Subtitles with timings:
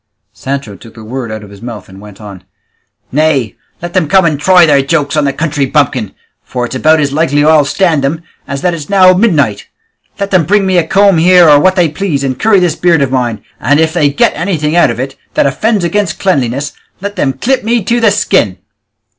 [0.33, 2.43] Sancho took the word out of his mouth and went on,
[3.11, 6.99] "Nay, let them come and try their jokes on the country bumpkin, for it's about
[6.99, 9.67] as likely I'll stand them as that it's now midnight!
[10.19, 13.03] Let them bring me a comb here, or what they please, and curry this beard
[13.03, 17.15] of mine, and if they get anything out of it that offends against cleanliness, let
[17.15, 18.57] them clip me to the skin."